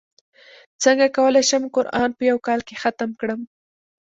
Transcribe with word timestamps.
څنګه 0.83 1.07
کولی 1.17 1.43
شم 1.49 1.63
قران 1.75 2.09
په 2.17 2.23
یوه 2.29 2.41
کال 2.47 2.59
کې 2.67 2.75
ختم 2.83 3.09
کړم 3.19 3.41